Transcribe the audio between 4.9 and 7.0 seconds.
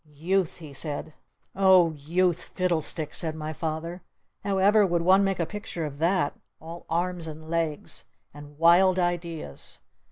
one make a picture of that? All